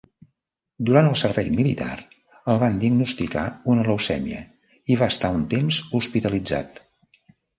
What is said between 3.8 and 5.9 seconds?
leucèmia i va estar un temps